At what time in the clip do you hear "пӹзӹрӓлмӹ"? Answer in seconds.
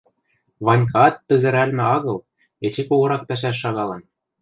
1.27-1.83